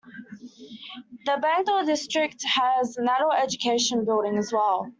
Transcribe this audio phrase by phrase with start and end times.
[1.27, 4.89] The Bangor District has an Adult Education building as well.